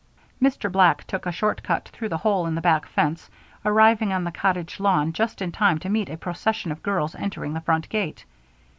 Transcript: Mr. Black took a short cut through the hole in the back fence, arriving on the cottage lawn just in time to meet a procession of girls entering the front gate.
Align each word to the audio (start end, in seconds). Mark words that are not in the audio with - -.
Mr. 0.41 0.71
Black 0.71 1.03
took 1.05 1.27
a 1.27 1.31
short 1.31 1.61
cut 1.61 1.89
through 1.89 2.09
the 2.09 2.17
hole 2.17 2.47
in 2.47 2.55
the 2.55 2.61
back 2.61 2.87
fence, 2.87 3.29
arriving 3.63 4.11
on 4.11 4.23
the 4.23 4.31
cottage 4.31 4.79
lawn 4.79 5.13
just 5.13 5.43
in 5.43 5.51
time 5.51 5.77
to 5.77 5.89
meet 5.89 6.09
a 6.09 6.17
procession 6.17 6.71
of 6.71 6.81
girls 6.81 7.13
entering 7.13 7.53
the 7.53 7.61
front 7.61 7.87
gate. 7.87 8.25